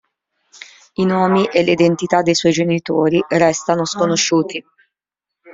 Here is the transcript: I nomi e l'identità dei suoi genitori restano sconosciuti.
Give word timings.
I 0.95 1.05
nomi 1.05 1.45
e 1.45 1.61
l'identità 1.61 2.23
dei 2.23 2.33
suoi 2.33 2.51
genitori 2.51 3.23
restano 3.27 3.85
sconosciuti. 3.85 4.65